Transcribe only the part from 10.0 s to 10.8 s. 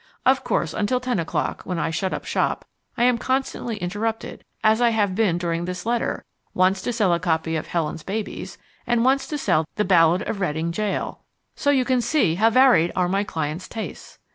of Reading